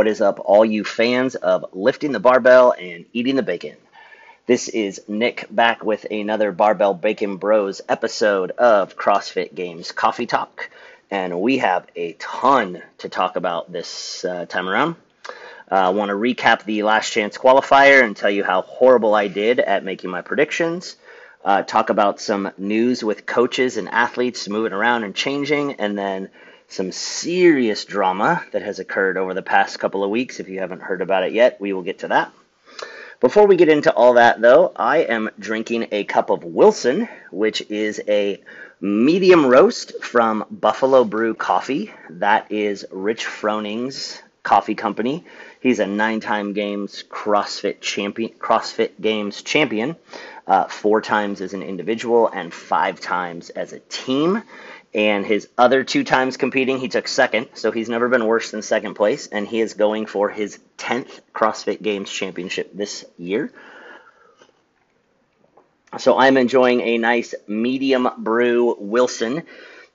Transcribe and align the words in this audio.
What 0.00 0.08
is 0.08 0.22
up, 0.22 0.40
all 0.42 0.64
you 0.64 0.82
fans 0.82 1.34
of 1.34 1.62
lifting 1.74 2.12
the 2.12 2.20
barbell 2.20 2.72
and 2.72 3.04
eating 3.12 3.36
the 3.36 3.42
bacon? 3.42 3.76
This 4.46 4.68
is 4.68 5.02
Nick 5.08 5.46
back 5.50 5.84
with 5.84 6.06
another 6.10 6.52
Barbell 6.52 6.94
Bacon 6.94 7.36
Bros 7.36 7.82
episode 7.86 8.50
of 8.52 8.96
CrossFit 8.96 9.54
Games 9.54 9.92
Coffee 9.92 10.24
Talk. 10.24 10.70
And 11.10 11.42
we 11.42 11.58
have 11.58 11.86
a 11.94 12.14
ton 12.14 12.82
to 12.96 13.10
talk 13.10 13.36
about 13.36 13.70
this 13.70 14.24
uh, 14.24 14.46
time 14.46 14.70
around. 14.70 14.96
I 15.70 15.88
uh, 15.88 15.92
want 15.92 16.08
to 16.08 16.14
recap 16.14 16.64
the 16.64 16.82
last 16.82 17.12
chance 17.12 17.36
qualifier 17.36 18.02
and 18.02 18.16
tell 18.16 18.30
you 18.30 18.42
how 18.42 18.62
horrible 18.62 19.14
I 19.14 19.28
did 19.28 19.60
at 19.60 19.84
making 19.84 20.08
my 20.08 20.22
predictions. 20.22 20.96
Uh, 21.44 21.62
talk 21.62 21.90
about 21.90 22.22
some 22.22 22.52
news 22.56 23.04
with 23.04 23.26
coaches 23.26 23.76
and 23.76 23.86
athletes 23.90 24.48
moving 24.48 24.72
around 24.72 25.04
and 25.04 25.14
changing, 25.14 25.74
and 25.74 25.98
then 25.98 26.30
some 26.70 26.92
serious 26.92 27.84
drama 27.84 28.44
that 28.52 28.62
has 28.62 28.78
occurred 28.78 29.18
over 29.18 29.34
the 29.34 29.42
past 29.42 29.78
couple 29.78 30.04
of 30.04 30.10
weeks. 30.10 30.38
If 30.38 30.48
you 30.48 30.60
haven't 30.60 30.82
heard 30.82 31.02
about 31.02 31.24
it 31.24 31.32
yet, 31.32 31.60
we 31.60 31.72
will 31.72 31.82
get 31.82 31.98
to 32.00 32.08
that. 32.08 32.32
Before 33.18 33.46
we 33.46 33.56
get 33.56 33.68
into 33.68 33.92
all 33.92 34.14
that, 34.14 34.40
though, 34.40 34.72
I 34.74 34.98
am 34.98 35.30
drinking 35.38 35.88
a 35.90 36.04
cup 36.04 36.30
of 36.30 36.44
Wilson, 36.44 37.08
which 37.30 37.60
is 37.68 38.00
a 38.08 38.40
medium 38.80 39.44
roast 39.44 40.02
from 40.02 40.46
Buffalo 40.50 41.04
Brew 41.04 41.34
Coffee. 41.34 41.92
That 42.08 42.50
is 42.50 42.86
Rich 42.90 43.26
Froning's 43.26 44.22
coffee 44.42 44.76
company. 44.76 45.24
He's 45.60 45.80
a 45.80 45.86
nine-time 45.86 46.54
games 46.54 47.04
CrossFit 47.10 47.80
champion, 47.80 48.30
CrossFit 48.38 48.92
Games 49.00 49.42
champion, 49.42 49.96
uh, 50.46 50.64
four 50.64 51.02
times 51.02 51.40
as 51.40 51.52
an 51.52 51.62
individual 51.62 52.28
and 52.28 52.54
five 52.54 53.00
times 53.00 53.50
as 53.50 53.72
a 53.74 53.80
team. 53.80 54.42
And 54.92 55.24
his 55.24 55.48
other 55.56 55.84
two 55.84 56.02
times 56.02 56.36
competing, 56.36 56.78
he 56.78 56.88
took 56.88 57.06
second, 57.06 57.48
so 57.54 57.70
he's 57.70 57.88
never 57.88 58.08
been 58.08 58.26
worse 58.26 58.50
than 58.50 58.62
second 58.62 58.94
place, 58.94 59.28
and 59.28 59.46
he 59.46 59.60
is 59.60 59.74
going 59.74 60.06
for 60.06 60.28
his 60.28 60.58
10th 60.78 61.20
CrossFit 61.32 61.80
Games 61.80 62.10
championship 62.10 62.70
this 62.74 63.04
year. 63.16 63.52
So 65.98 66.18
I'm 66.18 66.36
enjoying 66.36 66.80
a 66.80 66.98
nice 66.98 67.34
medium 67.46 68.08
brew 68.18 68.76
Wilson. 68.78 69.44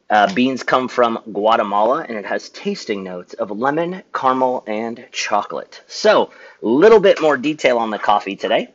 Uh, 0.09 0.31
beans 0.33 0.63
come 0.63 0.87
from 0.87 1.19
Guatemala, 1.31 2.05
and 2.07 2.17
it 2.17 2.25
has 2.25 2.49
tasting 2.49 3.03
notes 3.03 3.33
of 3.33 3.49
lemon, 3.49 4.03
caramel, 4.13 4.63
and 4.67 5.03
chocolate. 5.11 5.81
So, 5.87 6.31
a 6.61 6.65
little 6.65 6.99
bit 6.99 7.21
more 7.21 7.37
detail 7.37 7.79
on 7.79 7.89
the 7.89 7.97
coffee 7.97 8.35
today. 8.35 8.69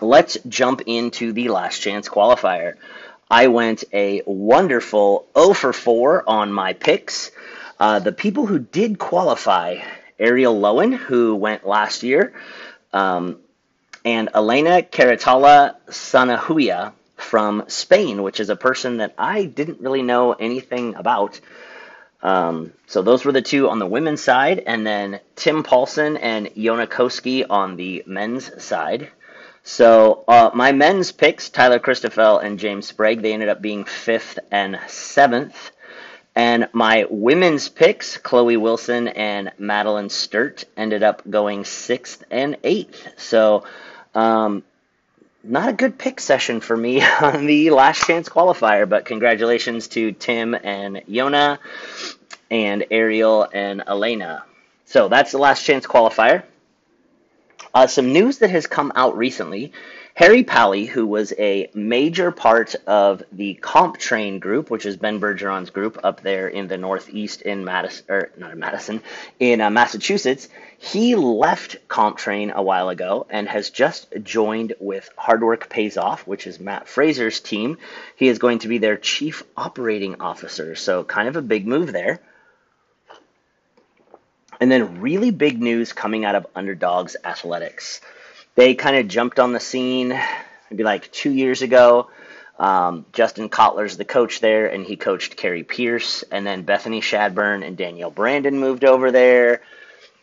Let's 0.00 0.38
jump 0.48 0.82
into 0.86 1.32
the 1.32 1.48
last 1.48 1.80
chance 1.80 2.08
qualifier. 2.08 2.76
I 3.30 3.48
went 3.48 3.84
a 3.92 4.22
wonderful 4.24 5.26
0 5.36 5.52
for 5.54 5.72
4 5.72 6.28
on 6.28 6.52
my 6.52 6.74
picks. 6.74 7.32
Uh, 7.78 7.98
the 7.98 8.12
people 8.12 8.46
who 8.46 8.58
did 8.58 8.98
qualify, 8.98 9.78
Arielle 10.18 10.60
Loewen, 10.60 10.96
who 10.96 11.34
went 11.34 11.66
last 11.66 12.02
year, 12.04 12.32
um, 12.92 13.40
and 14.04 14.28
Elena 14.34 14.82
Carratala 14.82 15.74
Sanahuja 15.88 16.92
from 17.16 17.64
Spain, 17.66 18.22
which 18.22 18.38
is 18.38 18.48
a 18.48 18.56
person 18.56 18.98
that 18.98 19.14
I 19.18 19.44
didn't 19.44 19.80
really 19.80 20.02
know 20.02 20.32
anything 20.32 20.94
about. 20.94 21.40
Um, 22.22 22.72
so 22.86 23.02
those 23.02 23.24
were 23.24 23.32
the 23.32 23.42
two 23.42 23.68
on 23.68 23.80
the 23.80 23.86
women's 23.86 24.22
side, 24.22 24.60
and 24.60 24.86
then 24.86 25.20
Tim 25.34 25.64
Paulson 25.64 26.16
and 26.16 26.50
Jonne 26.56 26.86
Koski 26.86 27.44
on 27.48 27.76
the 27.76 28.04
men's 28.06 28.62
side. 28.62 29.10
So 29.68 30.22
uh, 30.28 30.52
my 30.54 30.70
men's 30.70 31.10
picks, 31.10 31.50
Tyler 31.50 31.80
Christoffel 31.80 32.40
and 32.40 32.56
James 32.56 32.86
Sprague, 32.86 33.20
they 33.20 33.32
ended 33.32 33.48
up 33.48 33.60
being 33.60 33.82
fifth 33.82 34.38
and 34.52 34.78
seventh. 34.86 35.72
And 36.36 36.68
my 36.72 37.04
women's 37.10 37.68
picks, 37.68 38.16
Chloe 38.16 38.56
Wilson 38.56 39.08
and 39.08 39.50
Madeline 39.58 40.08
Sturt, 40.08 40.66
ended 40.76 41.02
up 41.02 41.28
going 41.28 41.64
sixth 41.64 42.22
and 42.30 42.58
eighth. 42.62 43.08
So 43.16 43.64
um, 44.14 44.62
not 45.42 45.70
a 45.70 45.72
good 45.72 45.98
pick 45.98 46.20
session 46.20 46.60
for 46.60 46.76
me 46.76 47.02
on 47.20 47.46
the 47.46 47.70
last 47.70 48.06
chance 48.06 48.28
qualifier, 48.28 48.88
but 48.88 49.04
congratulations 49.04 49.88
to 49.88 50.12
Tim 50.12 50.54
and 50.54 51.02
Jonne 51.10 51.58
and 52.52 52.82
Arielle 52.82 53.48
and 53.52 53.82
Elena. 53.84 54.44
So 54.84 55.08
that's 55.08 55.32
the 55.32 55.38
last 55.38 55.64
chance 55.64 55.88
qualifier. 55.88 56.44
Uh, 57.76 57.86
some 57.86 58.10
news 58.10 58.38
that 58.38 58.48
has 58.48 58.66
come 58.66 58.90
out 58.96 59.18
recently. 59.18 59.70
Harry 60.14 60.42
Pally, 60.44 60.86
who 60.86 61.06
was 61.06 61.34
a 61.36 61.68
major 61.74 62.32
part 62.32 62.74
of 62.86 63.22
the 63.32 63.52
Comp 63.52 63.98
Train 63.98 64.38
group, 64.38 64.70
which 64.70 64.86
is 64.86 64.96
Ben 64.96 65.20
Bergeron's 65.20 65.68
group 65.68 65.98
up 66.02 66.22
there 66.22 66.48
in 66.48 66.68
the 66.68 66.78
Northeast 66.78 67.42
in 67.42 67.66
Madison, 67.66 68.06
or 68.08 68.30
not 68.38 68.52
in 68.52 68.58
Madison, 68.58 69.02
in 69.38 69.60
uh, 69.60 69.68
Massachusetts, 69.68 70.48
he 70.78 71.16
left 71.16 71.86
Comp 71.86 72.16
Train 72.16 72.50
a 72.50 72.62
while 72.62 72.88
ago 72.88 73.26
and 73.28 73.46
has 73.46 73.68
just 73.68 74.06
joined 74.22 74.72
with 74.80 75.10
Hard 75.18 75.42
Work 75.42 75.68
Pays 75.68 75.98
Off, 75.98 76.26
which 76.26 76.46
is 76.46 76.58
Matt 76.58 76.88
Fraser's 76.88 77.40
team. 77.40 77.76
He 78.16 78.28
is 78.28 78.38
going 78.38 78.60
to 78.60 78.68
be 78.68 78.78
their 78.78 78.96
chief 78.96 79.42
operating 79.54 80.22
officer, 80.22 80.76
so 80.76 81.04
kind 81.04 81.28
of 81.28 81.36
a 81.36 81.42
big 81.42 81.66
move 81.66 81.92
there. 81.92 82.20
And 84.60 84.70
then 84.70 85.00
really 85.00 85.30
big 85.30 85.60
news 85.60 85.92
coming 85.92 86.24
out 86.24 86.34
of 86.34 86.46
Underdogs 86.54 87.16
Athletics. 87.24 88.00
They 88.54 88.74
kind 88.74 88.96
of 88.96 89.08
jumped 89.08 89.38
on 89.38 89.52
the 89.52 89.60
scene 89.60 90.18
maybe 90.70 90.82
like 90.82 91.12
two 91.12 91.32
years 91.32 91.62
ago. 91.62 92.08
Um, 92.58 93.04
Justin 93.12 93.50
Cotler's 93.50 93.98
the 93.98 94.06
coach 94.06 94.40
there, 94.40 94.66
and 94.66 94.84
he 94.84 94.96
coached 94.96 95.36
Kari 95.36 95.62
Pearce. 95.62 96.24
And 96.30 96.46
then 96.46 96.62
Bethany 96.62 97.00
Shadburn 97.00 97.66
and 97.66 97.76
Danielle 97.76 98.10
Brandon 98.10 98.58
moved 98.58 98.84
over 98.84 99.12
there, 99.12 99.60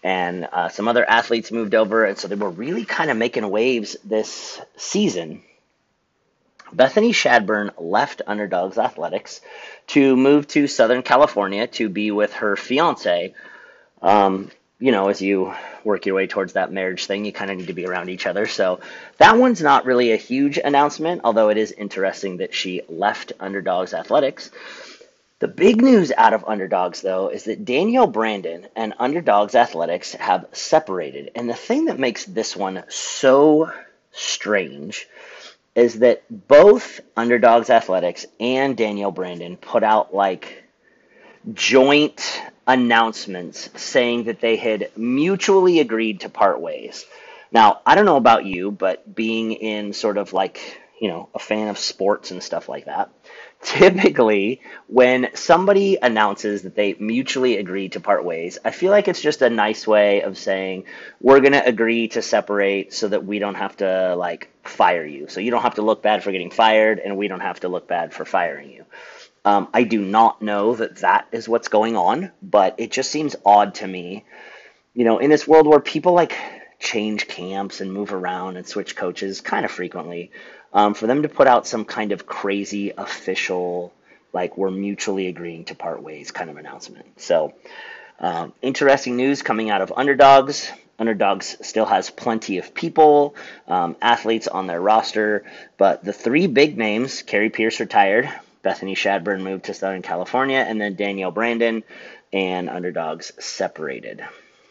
and 0.04 0.48
uh, 0.52 0.70
some 0.70 0.88
other 0.88 1.08
athletes 1.08 1.52
moved 1.52 1.76
over. 1.76 2.06
And 2.06 2.18
so 2.18 2.28
they 2.28 2.36
were 2.36 2.50
really 2.50 2.86
kind 2.86 3.12
of 3.12 3.18
making 3.18 3.48
waves 3.48 3.96
this 4.04 4.60
season. 4.78 5.44
Bethany 6.74 7.12
Shadburn 7.12 7.70
left 7.78 8.24
Underdogs 8.26 8.80
Athletics 8.80 9.42
to 9.88 10.16
move 10.16 10.48
to 10.48 10.66
Southern 10.66 11.04
California 11.04 11.68
to 11.68 11.88
be 11.88 12.10
with 12.10 12.34
her 12.34 12.56
fiance, 12.56 13.36
um, 14.04 14.52
you 14.80 14.92
know, 14.92 15.08
as 15.08 15.22
you 15.22 15.54
work 15.86 16.06
your 16.06 16.16
way 16.16 16.28
towards 16.28 16.54
that 16.54 16.72
marriage 16.72 17.06
thing, 17.06 17.24
you 17.24 17.32
kind 17.32 17.50
of 17.50 17.58
need 17.58 17.68
to 17.68 17.74
be 17.74 17.86
around 17.86 18.10
each 18.10 18.28
other. 18.28 18.46
So 18.48 18.82
that 19.18 19.38
one's 19.38 19.62
not 19.62 19.86
really 19.86 20.12
a 20.12 20.18
huge 20.18 20.58
announcement, 20.58 21.22
although 21.24 21.50
it 21.50 21.58
is 21.58 21.72
interesting 21.72 22.38
that 22.38 22.54
she 22.54 22.82
left 22.90 23.32
Underdogs 23.40 23.94
Athletics. 23.94 24.52
The 25.40 25.48
big 25.48 25.82
news 25.82 26.12
out 26.16 26.34
of 26.34 26.46
Underdogs, 26.46 27.02
though, 27.02 27.30
is 27.30 27.46
that 27.46 27.66
Danielle 27.66 28.08
Brandon 28.08 28.68
and 28.76 28.94
Underdogs 29.00 29.56
Athletics 29.56 30.14
have 30.14 30.48
separated. 30.52 31.32
And 31.36 31.50
the 31.50 31.54
thing 31.54 31.86
that 31.86 32.00
makes 32.00 32.26
this 32.26 32.56
one 32.56 32.84
so 32.90 33.72
strange 34.12 35.08
is 35.76 36.00
that 36.00 36.24
both 36.30 37.00
Underdogs 37.18 37.70
Athletics 37.70 38.26
and 38.40 38.78
Danielle 38.78 39.12
Brandon 39.12 39.58
put 39.58 39.84
out 39.84 40.14
like 40.14 40.63
joint 41.52 42.42
announcements 42.68 43.70
saying 43.76 44.26
that 44.26 44.40
they 44.40 44.56
had 44.56 44.90
mutually 44.96 45.80
agreed 45.80 46.22
to 46.22 46.30
part 46.30 46.62
ways. 46.62 47.06
Now, 47.52 47.82
I 47.86 47.96
don't 47.96 48.06
know 48.06 48.18
about 48.18 48.46
you, 48.46 48.72
but 48.72 49.14
being 49.14 49.52
in 49.52 49.94
sort 49.94 50.18
of 50.18 50.34
like, 50.34 50.80
you 51.00 51.10
know, 51.10 51.30
a 51.36 51.40
fan 51.40 51.68
of 51.68 51.78
sports 51.78 52.32
and 52.32 52.42
stuff 52.42 52.70
like 52.70 52.86
that, 52.86 53.10
typically 53.62 54.62
when 54.88 55.30
somebody 55.36 55.98
announces 56.02 56.64
that 56.64 56.76
they 56.76 56.96
mutually 56.96 57.58
agree 57.58 57.90
to 57.90 58.00
part 58.00 58.24
ways, 58.26 58.58
I 58.64 58.72
feel 58.72 58.92
like 58.92 59.08
it's 59.08 59.22
just 59.22 59.42
a 59.42 59.50
nice 59.50 59.86
way 59.86 60.22
of 60.22 60.38
saying 60.38 60.86
we're 61.22 61.42
going 61.42 61.54
to 61.54 61.66
agree 61.66 62.08
to 62.10 62.22
separate 62.22 62.94
so 62.94 63.10
that 63.10 63.26
we 63.26 63.40
don't 63.40 63.56
have 63.56 63.78
to 63.78 64.16
like 64.16 64.50
fire 64.64 65.06
you. 65.06 65.28
So 65.28 65.40
you 65.42 65.52
don't 65.52 65.62
have 65.62 65.76
to 65.76 65.82
look 65.82 66.02
bad 66.02 66.24
for 66.24 66.32
getting 66.32 66.52
fired 66.52 67.00
and 67.00 67.18
we 67.18 67.28
don't 67.28 67.42
have 67.42 67.60
to 67.62 67.68
look 67.70 67.88
bad 67.88 68.14
for 68.14 68.26
firing 68.26 68.72
you. 68.72 68.86
Um, 69.46 69.68
I 69.74 69.84
do 69.84 70.02
not 70.02 70.42
know 70.42 70.76
that 70.76 70.98
that 70.98 71.28
is 71.32 71.50
what's 71.50 71.68
going 71.68 71.98
on, 71.98 72.32
but 72.42 72.76
it 72.78 72.92
just 72.92 73.12
seems 73.12 73.36
odd 73.46 73.76
to 73.76 73.88
me. 73.88 74.24
You 74.94 75.06
know, 75.06 75.20
in 75.20 75.30
this 75.30 75.48
world 75.48 75.68
where 75.68 75.80
people 75.80 76.14
like 76.14 76.36
change 76.80 77.28
camps 77.28 77.82
and 77.82 77.92
move 77.92 78.14
around 78.14 78.58
and 78.58 78.68
switch 78.68 78.96
coaches 78.96 79.42
kind 79.42 79.66
of 79.66 79.72
frequently, 79.72 80.32
um, 80.74 80.94
for 80.94 81.08
them 81.08 81.24
to 81.24 81.30
put 81.30 81.48
out 81.48 81.68
some 81.68 81.86
kind 81.86 82.12
of 82.12 82.26
crazy 82.26 82.92
official, 82.98 83.94
like 84.32 84.58
we're 84.58 84.72
mutually 84.72 85.28
agreeing 85.28 85.66
to 85.66 85.76
part 85.76 86.02
ways 86.02 86.32
kind 86.32 86.50
of 86.50 86.58
announcement. 86.58 87.20
So, 87.20 87.54
um, 88.20 88.54
interesting 88.62 89.18
news 89.18 89.42
coming 89.42 89.70
out 89.70 89.82
of 89.82 89.94
underdogs. 89.96 90.72
Underdogs 91.00 91.58
still 91.62 91.86
has 91.86 92.10
plenty 92.10 92.60
of 92.60 92.74
people, 92.74 93.36
um, 93.68 93.96
athletes 94.02 94.48
on 94.48 94.68
their 94.68 94.80
roster, 94.80 95.44
but 95.78 96.04
the 96.04 96.14
three 96.14 96.48
big 96.48 96.78
names, 96.78 97.24
Kari 97.24 97.50
Pearce 97.50 97.80
retired, 97.80 98.32
Bethany 98.64 98.96
Shadburn 98.96 99.42
moved 99.42 99.66
to 99.66 99.74
Southern 99.74 100.02
California, 100.02 100.58
and 100.58 100.82
then 100.82 100.96
Danielle 100.96 101.32
Brandon 101.32 101.84
and 102.32 102.70
Underdogs 102.70 103.32
separated. 103.40 104.24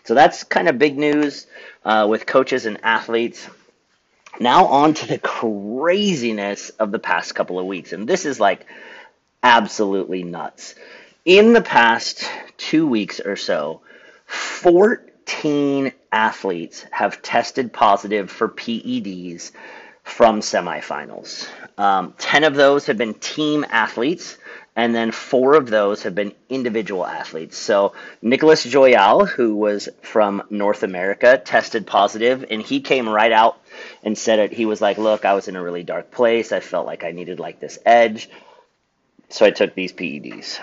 So 0.04 0.14
that's 0.14 0.42
kind 0.44 0.68
of 0.68 0.78
big 0.78 0.98
news 0.98 1.46
uh, 1.84 2.06
with 2.10 2.26
coaches 2.26 2.66
and 2.66 2.80
athletes. 2.82 3.46
Now, 4.40 4.66
on 4.66 4.94
to 4.94 5.06
the 5.06 5.18
craziness 5.18 6.70
of 6.70 6.90
the 6.90 6.98
past 6.98 7.34
couple 7.34 7.58
of 7.58 7.66
weeks. 7.66 7.92
And 7.92 8.08
this 8.08 8.24
is 8.24 8.40
like 8.40 8.66
absolutely 9.42 10.24
nuts. 10.24 10.74
In 11.24 11.52
the 11.52 11.62
past 11.62 12.28
two 12.56 12.86
weeks 12.86 13.20
or 13.20 13.36
so, 13.36 13.82
14 14.26 15.92
athletes 16.10 16.84
have 16.90 17.22
tested 17.22 17.72
positive 17.72 18.30
for 18.30 18.48
PEDs 18.48 19.52
from 20.02 20.40
semifinals. 20.40 21.48
Um, 21.78 22.14
10 22.18 22.44
of 22.44 22.54
those 22.54 22.86
have 22.86 22.98
been 22.98 23.14
team 23.14 23.64
athletes, 23.70 24.36
and 24.74 24.94
then 24.94 25.10
four 25.10 25.54
of 25.54 25.68
those 25.68 26.02
have 26.02 26.14
been 26.14 26.32
individual 26.48 27.06
athletes. 27.06 27.56
So 27.56 27.92
Nicholas 28.20 28.64
Joyal, 28.64 29.26
who 29.26 29.54
was 29.56 29.88
from 30.02 30.42
North 30.50 30.82
America, 30.82 31.40
tested 31.42 31.86
positive, 31.86 32.44
and 32.50 32.62
he 32.62 32.80
came 32.80 33.08
right 33.08 33.32
out 33.32 33.60
and 34.02 34.16
said 34.16 34.38
it. 34.38 34.52
He 34.52 34.66
was 34.66 34.80
like, 34.80 34.98
"Look, 34.98 35.24
I 35.24 35.34
was 35.34 35.48
in 35.48 35.56
a 35.56 35.62
really 35.62 35.84
dark 35.84 36.10
place. 36.10 36.52
I 36.52 36.60
felt 36.60 36.86
like 36.86 37.04
I 37.04 37.12
needed 37.12 37.38
like 37.38 37.60
this 37.60 37.78
edge, 37.84 38.30
so 39.28 39.44
I 39.44 39.50
took 39.50 39.74
these 39.74 39.92
PEDs." 39.92 40.58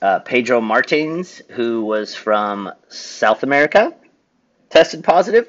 Uh, 0.00 0.20
Pedro 0.20 0.60
Martins, 0.60 1.42
who 1.50 1.84
was 1.84 2.14
from 2.14 2.72
South 2.88 3.42
America, 3.42 3.94
tested 4.70 5.04
positive. 5.04 5.48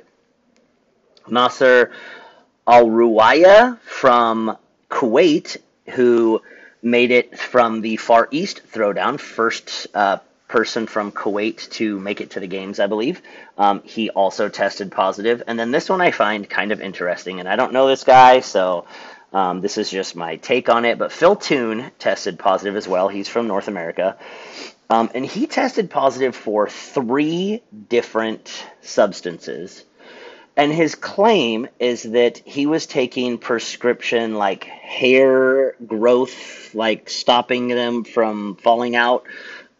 Nasser 1.27 1.91
Al 2.67 2.85
Ruwaya 2.85 3.79
from 3.79 4.57
Kuwait, 4.89 5.57
who 5.89 6.41
made 6.83 7.11
it 7.11 7.37
from 7.37 7.81
the 7.81 7.97
Far 7.97 8.27
East 8.31 8.61
throwdown, 8.71 9.19
first 9.19 9.87
uh, 9.93 10.17
person 10.47 10.85
from 10.85 11.11
Kuwait 11.11 11.69
to 11.71 11.99
make 11.99 12.21
it 12.21 12.31
to 12.31 12.39
the 12.39 12.47
games, 12.47 12.79
I 12.79 12.87
believe. 12.87 13.21
Um, 13.57 13.81
he 13.83 14.09
also 14.09 14.49
tested 14.49 14.91
positive. 14.91 15.41
And 15.47 15.57
then 15.57 15.71
this 15.71 15.89
one 15.89 16.01
I 16.01 16.11
find 16.11 16.49
kind 16.49 16.71
of 16.71 16.81
interesting, 16.81 17.39
and 17.39 17.47
I 17.49 17.55
don't 17.55 17.73
know 17.73 17.87
this 17.87 18.03
guy, 18.03 18.41
so 18.41 18.85
um, 19.33 19.61
this 19.61 19.77
is 19.77 19.89
just 19.89 20.15
my 20.15 20.35
take 20.35 20.69
on 20.69 20.85
it. 20.85 20.99
But 20.99 21.11
Phil 21.11 21.35
Toon 21.35 21.91
tested 21.99 22.37
positive 22.37 22.75
as 22.75 22.87
well. 22.87 23.07
He's 23.07 23.29
from 23.29 23.47
North 23.47 23.69
America. 23.69 24.17
Um, 24.89 25.09
and 25.15 25.25
he 25.25 25.47
tested 25.47 25.89
positive 25.89 26.35
for 26.35 26.67
three 26.67 27.63
different 27.89 28.65
substances 28.81 29.85
and 30.57 30.71
his 30.71 30.95
claim 30.95 31.67
is 31.79 32.03
that 32.03 32.37
he 32.39 32.65
was 32.65 32.85
taking 32.85 33.37
prescription 33.37 34.35
like 34.35 34.65
hair 34.65 35.75
growth, 35.85 36.75
like 36.75 37.09
stopping 37.09 37.69
them 37.69 38.03
from 38.03 38.55
falling 38.57 38.95
out, 38.95 39.25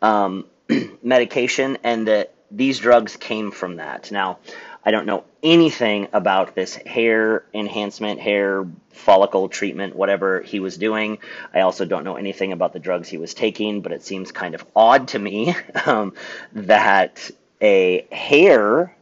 um, 0.02 0.46
medication, 1.04 1.78
and 1.84 2.08
that 2.08 2.34
these 2.50 2.80
drugs 2.80 3.18
came 3.18 3.52
from 3.52 3.78
that. 3.78 4.12
Now, 4.12 4.40
I 4.84 4.92
don't 4.92 5.06
know 5.06 5.26
anything 5.44 6.08
about 6.12 6.56
this 6.56 6.76
hair 6.76 7.44
enhancement, 7.54 8.20
hair 8.20 8.66
follicle 8.92 9.48
treatment, 9.50 9.96
whatever 9.96 10.42
he 10.42 10.60
was 10.60 10.78
doing. 10.78 11.20
I 11.54 11.62
also 11.62 11.86
don't 11.86 12.04
know 12.04 12.16
anything 12.16 12.52
about 12.52 12.74
the 12.74 12.80
drugs 12.80 13.08
he 13.08 13.18
was 13.18 13.34
taking, 13.34 13.82
but 13.82 13.92
it 13.92 14.04
seems 14.04 14.32
kind 14.32 14.56
of 14.56 14.66
odd 14.76 15.10
to 15.10 15.20
me 15.20 15.56
um, 15.86 16.14
that 16.54 17.30
a 17.62 18.08
hair 18.12 18.96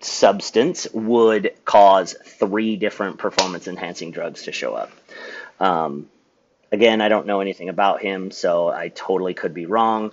substance 0.00 0.86
would 0.92 1.52
cause 1.64 2.14
three 2.24 2.76
different 2.76 3.18
performance 3.18 3.66
enhancing 3.66 4.10
drugs 4.10 4.44
to 4.44 4.52
show 4.52 4.74
up. 4.74 4.90
Um, 5.60 6.08
again, 6.70 7.00
I 7.00 7.08
don't 7.08 7.26
know 7.26 7.40
anything 7.40 7.68
about 7.68 8.00
him, 8.00 8.30
so 8.30 8.68
I 8.68 8.88
totally 8.88 9.34
could 9.34 9.54
be 9.54 9.66
wrong. 9.66 10.12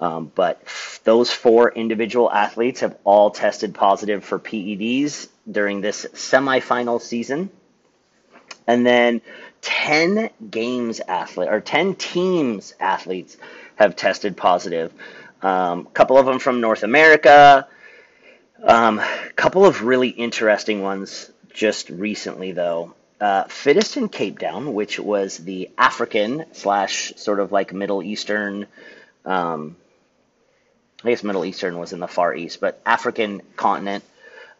Um, 0.00 0.32
but 0.34 0.60
those 1.04 1.30
four 1.30 1.70
individual 1.70 2.30
athletes 2.30 2.80
have 2.80 2.96
all 3.04 3.30
tested 3.30 3.74
positive 3.74 4.24
for 4.24 4.38
PEDs 4.38 5.28
during 5.50 5.80
this 5.80 6.06
semifinal 6.12 7.00
season. 7.00 7.50
And 8.66 8.84
then 8.84 9.20
10 9.60 10.30
games 10.50 11.00
athlete 11.00 11.48
or 11.48 11.60
10 11.60 11.94
teams 11.94 12.74
athletes 12.80 13.36
have 13.76 13.94
tested 13.94 14.36
positive. 14.36 14.92
A 15.42 15.48
um, 15.48 15.84
couple 15.86 16.18
of 16.18 16.26
them 16.26 16.38
from 16.38 16.60
North 16.60 16.82
America, 16.82 17.66
a 18.62 18.74
um, 18.74 19.00
couple 19.34 19.66
of 19.66 19.82
really 19.82 20.08
interesting 20.08 20.82
ones 20.82 21.30
just 21.52 21.90
recently, 21.90 22.52
though. 22.52 22.94
Uh, 23.20 23.44
fittest 23.44 23.96
in 23.96 24.08
Cape 24.08 24.38
Town, 24.38 24.74
which 24.74 24.98
was 24.98 25.36
the 25.38 25.70
African 25.76 26.44
slash 26.52 27.12
sort 27.16 27.40
of 27.40 27.52
like 27.52 27.72
Middle 27.72 28.02
Eastern, 28.02 28.66
um, 29.24 29.76
I 31.04 31.10
guess 31.10 31.24
Middle 31.24 31.44
Eastern 31.44 31.78
was 31.78 31.92
in 31.92 32.00
the 32.00 32.08
Far 32.08 32.34
East, 32.34 32.60
but 32.60 32.80
African 32.86 33.42
continent. 33.56 34.04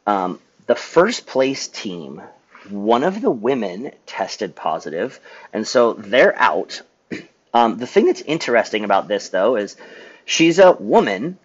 Um, 0.07 0.41
the 0.67 0.75
first 0.75 1.27
place 1.27 1.69
team, 1.69 2.23
one 2.71 3.05
of 3.05 3.21
the 3.21 3.31
women 3.31 3.93
tested 4.07 4.57
positive, 4.57 5.19
and 5.53 5.67
so 5.67 5.95
they're 5.95 6.39
out. 6.39 6.83
Um, 7.55 7.77
the 7.77 7.87
thing 7.87 8.07
that's 8.07 8.23
interesting 8.23 8.83
about 8.83 9.09
this, 9.09 9.29
though, 9.29 9.57
is 9.57 9.77
she's 10.25 10.59
a 10.59 10.73
woman 10.73 11.37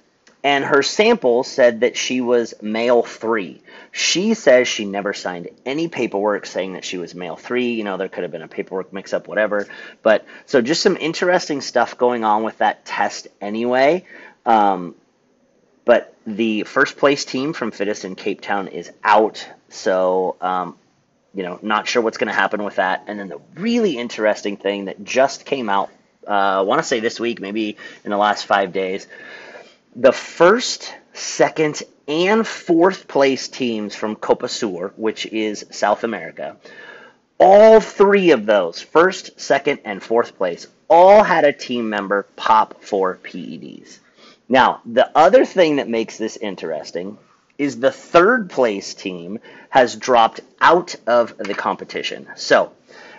and 0.44 0.64
her 0.64 0.84
sample 0.84 1.44
said 1.44 1.82
that 1.82 1.98
she 1.98 2.22
was 2.22 2.54
male 2.62 3.04
three. 3.04 3.62
She 3.92 4.34
says 4.36 4.68
she 4.68 4.86
never 4.86 5.14
signed 5.14 5.50
any 5.66 5.88
paperwork 5.88 6.46
saying 6.46 6.74
that 6.74 6.86
she 6.86 6.98
was 6.98 7.16
male 7.16 7.36
three. 7.36 7.74
You 7.74 7.84
know, 7.84 7.98
there 7.98 8.08
could 8.08 8.24
have 8.24 8.32
been 8.32 8.44
a 8.44 8.48
paperwork 8.48 8.94
mix 8.94 9.14
up, 9.14 9.28
whatever. 9.28 9.68
But 10.04 10.26
so 10.46 10.62
just 10.62 10.82
some 10.82 10.98
interesting 10.98 11.62
stuff 11.62 11.98
going 11.98 12.24
on 12.24 12.44
with 12.44 12.60
that 12.60 12.86
test 12.86 13.28
anyway. 13.42 14.06
Um, 14.46 14.96
but 15.86 16.14
the 16.28 16.64
first 16.64 16.98
place 16.98 17.26
team 17.26 17.54
from 17.54 17.72
Fittest 17.72 18.06
in 18.06 18.16
Cape 18.16 18.42
Town 18.42 18.68
is 18.68 18.92
out. 19.04 19.48
So, 19.70 20.36
um, 20.40 20.78
you 21.34 21.44
know, 21.44 21.60
not 21.62 21.88
sure 21.88 22.02
what's 22.02 22.18
going 22.18 22.28
to 22.28 22.34
happen 22.34 22.64
with 22.64 22.76
that. 22.76 23.06
And 23.08 23.20
then 23.20 23.30
the 23.30 23.40
really 23.56 23.98
interesting 23.98 24.58
thing 24.58 24.86
that 24.86 25.04
just 25.04 25.46
came 25.46 25.70
out, 25.70 25.90
uh, 26.28 26.60
I 26.60 26.62
want 26.62 26.80
to 26.80 26.88
say 26.88 27.00
this 27.00 27.20
week, 27.20 27.40
maybe 27.40 27.78
in 28.04 28.12
the 28.12 28.18
last 28.18 28.46
five 28.46 28.72
days 28.72 29.08
the 29.96 30.12
first, 30.12 30.94
second, 31.14 31.84
and 32.08 32.46
fourth 32.48 33.08
place 33.08 33.48
teams 33.48 33.96
from 33.96 34.16
Copa 34.16 34.48
Sur, 34.48 34.94
which 34.96 35.26
is 35.26 35.66
South 35.72 36.04
America, 36.04 36.58
all 37.40 37.80
three 37.80 38.32
of 38.32 38.46
those, 38.46 38.82
first, 38.82 39.40
second, 39.40 39.80
and 39.86 40.02
fourth 40.02 40.38
place, 40.38 40.68
all 40.90 41.24
had 41.24 41.44
a 41.44 41.54
team 41.54 41.90
member 41.90 42.24
pop 42.36 42.84
for 42.84 43.20
PEDs. 43.24 44.00
Now, 44.50 44.82
the 44.86 45.12
other 45.16 45.46
thing 45.46 45.76
that 45.76 45.90
makes 45.90 46.18
this 46.18 46.38
interesting 46.38 47.18
is 47.58 47.80
the 47.80 47.92
third 47.92 48.50
place 48.50 48.94
team 48.94 49.40
has 49.70 49.96
dropped 49.96 50.40
out 50.62 50.96
of 51.06 51.38
the 51.38 51.54
competition. 51.54 52.28
So, 52.36 52.72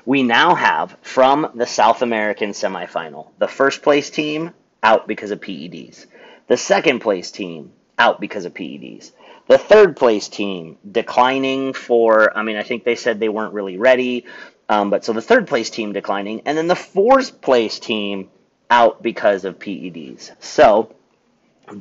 we 0.07 0.23
now 0.23 0.55
have 0.55 0.97
from 1.03 1.51
the 1.55 1.67
South 1.67 2.03
American 2.03 2.51
semifinal, 2.51 3.29
the 3.39 3.49
first 3.49 3.83
place 3.83 4.09
team 4.09 4.53
out 4.83 5.07
because 5.07 5.31
of 5.31 5.41
PEDs. 5.41 6.07
The 6.49 6.57
second 6.57 7.01
place 7.01 7.31
team 7.31 7.73
out 7.99 8.21
because 8.21 8.45
of 8.45 8.55
PEDs. 8.55 9.13
The 9.49 9.59
third 9.59 9.97
place 9.97 10.29
team 10.29 10.77
declining 10.91 11.73
for, 11.73 12.37
I 12.37 12.43
mean, 12.43 12.57
I 12.57 12.63
think 12.63 12.85
they 12.85 12.97
said 12.97 13.21
they 13.21 13.29
weren't 13.29 13.55
really 13.55 13.79
ready. 13.79 14.27
Um, 14.69 14.91
but 14.91 15.05
so 15.05 15.13
the 15.13 15.23
third 15.23 15.47
place 15.47 15.71
team 15.71 15.93
declining. 15.93 16.43
And 16.45 16.57
then 16.57 16.67
the 16.67 16.77
fourth 16.77 17.41
place 17.41 17.79
team 17.79 18.29
out 18.71 19.03
because 19.03 19.45
of 19.45 19.59
PEDs. 19.59 20.31
So, 20.41 20.95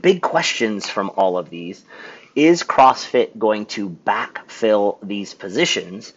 big 0.01 0.21
questions 0.21 0.89
from 0.89 1.11
all 1.15 1.37
of 1.37 1.49
these. 1.49 1.83
Is 2.35 2.63
CrossFit 2.63 3.37
going 3.37 3.65
to 3.67 3.89
backfill 3.89 4.97
these 5.01 5.33
positions? 5.33 6.13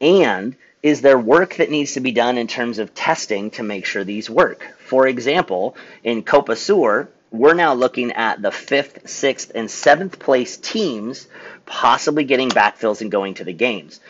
And 0.00 0.56
is 0.82 1.00
there 1.00 1.18
work 1.18 1.56
that 1.56 1.70
needs 1.70 1.94
to 1.94 2.00
be 2.00 2.12
done 2.12 2.38
in 2.38 2.46
terms 2.46 2.78
of 2.78 2.94
testing 2.94 3.50
to 3.52 3.62
make 3.62 3.84
sure 3.84 4.04
these 4.04 4.30
work? 4.30 4.74
For 4.78 5.08
example, 5.08 5.76
in 6.04 6.22
Copa 6.22 6.56
Sur, 6.56 7.08
we're 7.38 7.54
now 7.54 7.74
looking 7.74 8.12
at 8.12 8.42
the 8.42 8.50
fifth, 8.50 9.08
sixth, 9.08 9.52
and 9.54 9.70
seventh 9.70 10.18
place 10.18 10.56
teams 10.56 11.28
possibly 11.64 12.24
getting 12.24 12.48
backfills 12.48 13.00
and 13.00 13.10
going 13.10 13.34
to 13.34 13.44
the 13.44 13.52
games. 13.52 14.00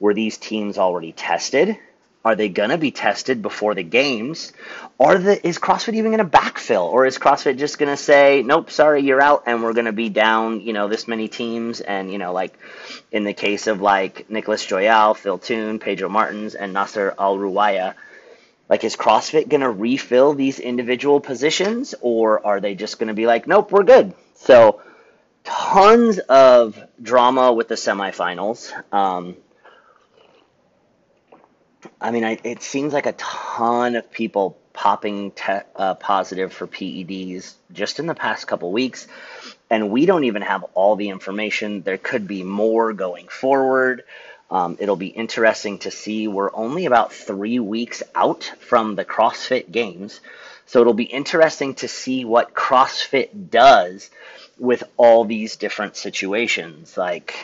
Were 0.00 0.14
these 0.14 0.38
teams 0.38 0.78
already 0.78 1.12
tested? 1.12 1.78
Are 2.24 2.36
they 2.36 2.48
going 2.48 2.70
to 2.70 2.78
be 2.78 2.92
tested 2.92 3.42
before 3.42 3.74
the 3.74 3.82
games? 3.82 4.52
Or 4.96 5.18
the, 5.18 5.44
is 5.44 5.58
CrossFit 5.58 5.94
even 5.94 6.16
to 6.18 6.24
backfill? 6.24 6.84
Or 6.84 7.04
is 7.04 7.18
CrossFit 7.18 7.58
just 7.58 7.78
going 7.78 7.90
to 7.90 7.96
say, 7.96 8.42
nope, 8.44 8.70
sorry, 8.70 9.02
you're 9.02 9.20
out, 9.20 9.44
and 9.46 9.62
we're 9.62 9.72
going 9.72 9.86
to 9.86 9.92
be 9.92 10.08
down, 10.08 10.60
you 10.60 10.72
know, 10.72 10.86
this 10.86 11.08
many 11.08 11.26
teams? 11.26 11.80
And, 11.80 12.12
you 12.12 12.18
know, 12.18 12.32
like 12.32 12.56
in 13.10 13.24
the 13.24 13.32
case 13.32 13.66
of 13.66 13.80
like 13.80 14.30
Nicholas 14.30 14.64
Joyal, 14.64 15.14
Phil 15.14 15.38
Toon, 15.38 15.80
Pedro 15.80 16.08
Martins, 16.08 16.54
and 16.54 16.72
Nasser 16.72 17.12
Al 17.18 17.36
Ruwaya, 17.36 17.94
like, 18.72 18.84
is 18.84 18.96
CrossFit 18.96 19.50
going 19.50 19.60
to 19.60 19.68
refill 19.68 20.32
these 20.32 20.58
individual 20.58 21.20
positions, 21.20 21.94
or 22.00 22.46
are 22.46 22.58
they 22.58 22.74
just 22.74 22.98
going 22.98 23.08
to 23.08 23.14
be 23.14 23.26
like, 23.26 23.46
nope, 23.46 23.70
we're 23.70 23.82
good? 23.82 24.14
So, 24.36 24.80
tons 25.44 26.18
of 26.20 26.82
drama 27.02 27.52
with 27.52 27.68
the 27.68 27.74
semifinals. 27.74 28.72
Um, 28.90 29.36
I 32.00 32.12
mean, 32.12 32.24
I, 32.24 32.38
it 32.44 32.62
seems 32.62 32.94
like 32.94 33.04
a 33.04 33.12
ton 33.12 33.94
of 33.94 34.10
people 34.10 34.56
popping 34.72 35.32
te- 35.32 35.68
uh, 35.76 35.96
positive 35.96 36.50
for 36.50 36.66
PEDs 36.66 37.52
just 37.74 37.98
in 37.98 38.06
the 38.06 38.14
past 38.14 38.46
couple 38.46 38.72
weeks, 38.72 39.06
and 39.68 39.90
we 39.90 40.06
don't 40.06 40.24
even 40.24 40.40
have 40.40 40.64
all 40.72 40.96
the 40.96 41.10
information. 41.10 41.82
There 41.82 41.98
could 41.98 42.26
be 42.26 42.42
more 42.42 42.94
going 42.94 43.28
forward. 43.28 44.04
Um, 44.52 44.76
it'll 44.78 44.96
be 44.96 45.06
interesting 45.06 45.78
to 45.78 45.90
see. 45.90 46.28
We're 46.28 46.54
only 46.54 46.84
about 46.84 47.14
three 47.14 47.58
weeks 47.58 48.02
out 48.14 48.52
from 48.60 48.96
the 48.96 49.04
CrossFit 49.04 49.72
Games. 49.72 50.20
So 50.66 50.82
it'll 50.82 50.92
be 50.92 51.04
interesting 51.04 51.74
to 51.76 51.88
see 51.88 52.26
what 52.26 52.52
CrossFit 52.52 53.50
does 53.50 54.10
with 54.58 54.84
all 54.98 55.24
these 55.24 55.56
different 55.56 55.96
situations. 55.96 56.98
Like, 56.98 57.34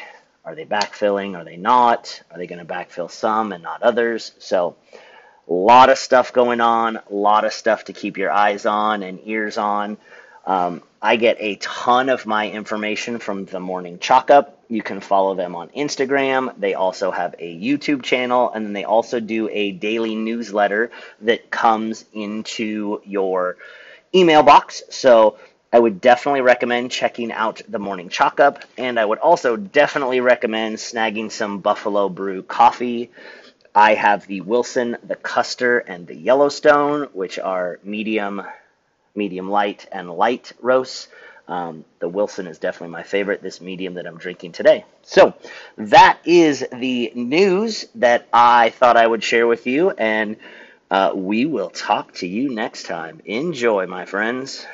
are 0.44 0.54
they 0.54 0.66
backfilling? 0.66 1.34
Are 1.34 1.44
they 1.44 1.56
not? 1.56 2.22
Are 2.30 2.36
they 2.36 2.46
going 2.46 2.64
to 2.64 2.70
backfill 2.70 3.10
some 3.10 3.52
and 3.52 3.62
not 3.62 3.82
others? 3.82 4.32
So, 4.38 4.76
a 5.48 5.52
lot 5.52 5.88
of 5.88 5.96
stuff 5.96 6.34
going 6.34 6.60
on, 6.60 6.96
a 6.98 7.02
lot 7.14 7.46
of 7.46 7.54
stuff 7.54 7.84
to 7.84 7.94
keep 7.94 8.18
your 8.18 8.30
eyes 8.30 8.66
on 8.66 9.02
and 9.02 9.18
ears 9.24 9.56
on. 9.56 9.96
Um, 10.46 10.82
I 11.00 11.14
get 11.16 11.36
a 11.38 11.54
ton 11.56 12.08
of 12.08 12.26
my 12.26 12.50
information 12.50 13.20
from 13.20 13.44
the 13.44 13.60
Morning 13.60 14.00
Chalk 14.00 14.30
Up. 14.30 14.58
You 14.68 14.82
can 14.82 15.00
follow 15.00 15.36
them 15.36 15.54
on 15.54 15.68
Instagram. 15.68 16.52
They 16.58 16.74
also 16.74 17.12
have 17.12 17.36
a 17.38 17.56
YouTube 17.56 18.02
channel, 18.02 18.50
and 18.50 18.66
then 18.66 18.72
they 18.72 18.82
also 18.82 19.20
do 19.20 19.48
a 19.48 19.70
daily 19.70 20.16
newsletter 20.16 20.90
that 21.20 21.50
comes 21.50 22.04
into 22.12 23.00
your 23.04 23.56
email 24.12 24.42
box. 24.42 24.82
So 24.90 25.38
I 25.72 25.78
would 25.78 26.00
definitely 26.00 26.40
recommend 26.40 26.90
checking 26.90 27.30
out 27.30 27.62
the 27.68 27.78
Morning 27.78 28.08
Chalk 28.08 28.40
Up, 28.40 28.64
and 28.76 28.98
I 28.98 29.04
would 29.04 29.18
also 29.18 29.56
definitely 29.56 30.20
recommend 30.20 30.78
snagging 30.78 31.30
some 31.30 31.60
Buffalo 31.60 32.08
Brew 32.08 32.42
coffee. 32.42 33.12
I 33.72 33.94
have 33.94 34.26
the 34.26 34.40
Wilson, 34.40 34.96
the 35.04 35.14
Custer, 35.14 35.78
and 35.78 36.08
the 36.08 36.16
Yellowstone, 36.16 37.08
which 37.12 37.38
are 37.38 37.78
medium 37.84 38.42
medium 39.18 39.50
light, 39.50 39.86
and 39.92 40.10
light 40.10 40.52
roasts. 40.60 41.08
Um, 41.46 41.84
the 41.98 42.08
Wilson 42.08 42.46
is 42.46 42.58
definitely 42.58 42.92
my 42.92 43.02
favorite, 43.02 43.42
this 43.42 43.60
medium 43.60 43.94
that 43.94 44.06
I'm 44.06 44.18
drinking 44.18 44.52
today. 44.52 44.84
So, 45.02 45.34
that 45.76 46.18
is 46.24 46.66
the 46.72 47.12
news 47.14 47.86
that 47.96 48.28
I 48.32 48.70
thought 48.70 48.96
I 48.96 49.06
would 49.06 49.24
share 49.24 49.46
with 49.46 49.66
you, 49.66 49.90
and 49.90 50.36
uh, 50.90 51.12
we 51.14 51.46
will 51.46 51.70
talk 51.70 52.14
to 52.14 52.26
you 52.26 52.54
next 52.54 52.84
time. 52.84 53.20
Enjoy, 53.24 53.86
my 53.86 54.06
friends. 54.06 54.66